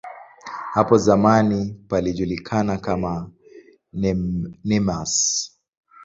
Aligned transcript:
Hapo 0.73 0.97
zamani 0.97 1.79
palijulikana 1.89 2.77
kama 2.77 3.31
"Nemours". 4.63 5.49